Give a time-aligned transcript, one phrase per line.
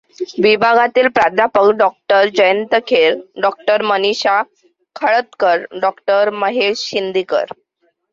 [0.39, 1.89] विभागातील प्राध्यापक डॉ.
[2.27, 3.49] जयंत खेर, डॉ.
[3.83, 4.41] मनिषा
[4.95, 5.91] खळदकर, डॉ.
[6.35, 7.45] महेश शिंदीकर.